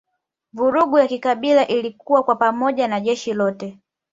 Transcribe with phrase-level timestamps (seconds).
[0.53, 3.79] Vurugu ya kikabila ilikua kwa pamoja na jeshi lote